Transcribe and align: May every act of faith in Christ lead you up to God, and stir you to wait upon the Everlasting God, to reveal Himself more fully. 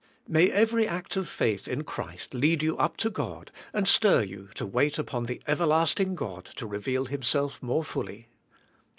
May 0.27 0.49
every 0.49 0.87
act 0.87 1.15
of 1.15 1.27
faith 1.27 1.67
in 1.67 1.83
Christ 1.83 2.33
lead 2.33 2.63
you 2.63 2.75
up 2.79 2.97
to 2.97 3.11
God, 3.11 3.51
and 3.71 3.87
stir 3.87 4.23
you 4.23 4.49
to 4.55 4.65
wait 4.65 4.97
upon 4.97 5.27
the 5.27 5.43
Everlasting 5.45 6.15
God, 6.15 6.45
to 6.55 6.65
reveal 6.65 7.05
Himself 7.05 7.61
more 7.61 7.83
fully. 7.83 8.27